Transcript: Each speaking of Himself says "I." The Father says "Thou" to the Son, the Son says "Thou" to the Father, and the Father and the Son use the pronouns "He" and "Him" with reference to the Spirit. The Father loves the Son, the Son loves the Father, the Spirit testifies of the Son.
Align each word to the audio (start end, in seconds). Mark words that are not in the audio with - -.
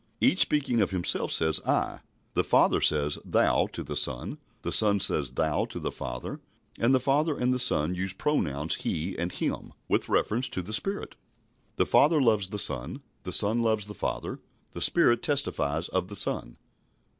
Each 0.19 0.39
speaking 0.39 0.81
of 0.81 0.89
Himself 0.89 1.31
says 1.31 1.59
"I." 1.61 1.99
The 2.33 2.43
Father 2.43 2.81
says 2.81 3.19
"Thou" 3.23 3.67
to 3.67 3.83
the 3.83 3.95
Son, 3.95 4.39
the 4.63 4.71
Son 4.71 4.99
says 4.99 5.33
"Thou" 5.33 5.65
to 5.65 5.79
the 5.79 5.91
Father, 5.91 6.39
and 6.79 6.91
the 6.91 6.99
Father 6.99 7.37
and 7.37 7.53
the 7.53 7.59
Son 7.59 7.93
use 7.93 8.11
the 8.11 8.17
pronouns 8.17 8.77
"He" 8.77 9.15
and 9.19 9.31
"Him" 9.31 9.73
with 9.87 10.09
reference 10.09 10.49
to 10.49 10.63
the 10.63 10.73
Spirit. 10.73 11.17
The 11.75 11.85
Father 11.85 12.19
loves 12.19 12.49
the 12.49 12.57
Son, 12.57 13.03
the 13.21 13.31
Son 13.31 13.59
loves 13.59 13.85
the 13.85 13.93
Father, 13.93 14.39
the 14.71 14.81
Spirit 14.81 15.21
testifies 15.21 15.87
of 15.89 16.07
the 16.07 16.15
Son. 16.15 16.57